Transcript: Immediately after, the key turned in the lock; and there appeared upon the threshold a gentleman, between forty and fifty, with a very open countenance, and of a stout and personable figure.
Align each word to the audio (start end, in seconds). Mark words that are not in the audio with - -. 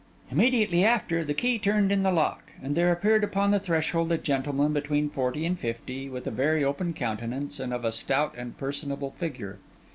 Immediately 0.31 0.83
after, 0.83 1.23
the 1.23 1.35
key 1.35 1.59
turned 1.59 1.91
in 1.91 2.01
the 2.01 2.11
lock; 2.11 2.53
and 2.63 2.73
there 2.73 2.91
appeared 2.91 3.23
upon 3.23 3.51
the 3.51 3.59
threshold 3.59 4.11
a 4.11 4.17
gentleman, 4.17 4.73
between 4.73 5.11
forty 5.11 5.45
and 5.45 5.59
fifty, 5.59 6.09
with 6.09 6.25
a 6.25 6.31
very 6.31 6.63
open 6.63 6.91
countenance, 6.91 7.59
and 7.59 7.71
of 7.71 7.85
a 7.85 7.91
stout 7.91 8.33
and 8.35 8.57
personable 8.57 9.11
figure. 9.11 9.59